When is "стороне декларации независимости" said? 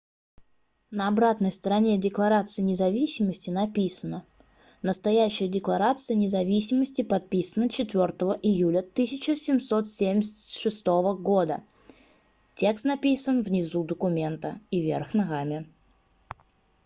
1.51-3.51